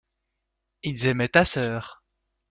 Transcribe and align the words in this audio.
Ils 0.81 1.05
aimaient 1.05 1.27
ta 1.27 1.45
sœur. 1.45 2.03